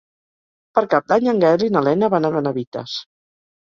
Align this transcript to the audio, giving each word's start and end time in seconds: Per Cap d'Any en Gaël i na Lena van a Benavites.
Per 0.77 0.83
Cap 0.95 1.13
d'Any 1.13 1.29
en 1.35 1.43
Gaël 1.45 1.69
i 1.69 1.71
na 1.79 1.87
Lena 1.91 2.13
van 2.17 2.29
a 2.33 2.37
Benavites. 2.41 3.01